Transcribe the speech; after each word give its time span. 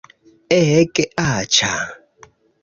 Ege 0.55 1.05
aĉa 1.25 1.71